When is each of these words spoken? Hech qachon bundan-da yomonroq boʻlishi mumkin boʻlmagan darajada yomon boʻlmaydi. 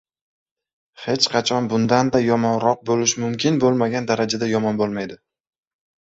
Hech 1.01 1.25
qachon 1.33 1.67
bundan-da 1.73 2.21
yomonroq 2.27 2.81
boʻlishi 2.91 3.21
mumkin 3.25 3.59
boʻlmagan 3.65 4.07
darajada 4.13 4.49
yomon 4.53 4.81
boʻlmaydi. 4.81 5.19